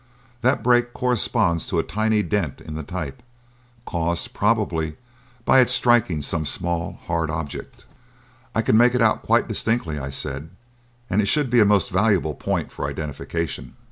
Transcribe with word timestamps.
That 0.41 0.63
break 0.63 0.93
corresponds 0.93 1.67
to 1.67 1.77
a 1.77 1.83
tiny 1.83 2.23
dent 2.23 2.59
in 2.59 2.73
the 2.73 2.81
type 2.81 3.21
caused, 3.85 4.33
probably, 4.33 4.97
by 5.45 5.59
its 5.59 5.71
striking 5.73 6.23
some 6.23 6.43
small, 6.43 6.99
hard 7.05 7.29
object." 7.29 7.85
"I 8.55 8.63
can 8.63 8.75
make 8.77 8.95
it 8.95 9.01
out 9.03 9.21
quite 9.21 9.47
distinctly," 9.47 9.99
I 9.99 10.09
said, 10.09 10.49
"and 11.07 11.21
it 11.21 11.27
should 11.27 11.51
be 11.51 11.59
a 11.59 11.65
most 11.65 11.91
valuable 11.91 12.33
point 12.33 12.71
for 12.71 12.87
identification." 12.89 13.75